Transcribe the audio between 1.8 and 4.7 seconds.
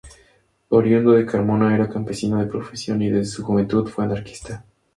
campesino de profesión y desde su juventud fue anarquista.